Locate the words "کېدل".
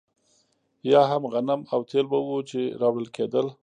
3.15-3.47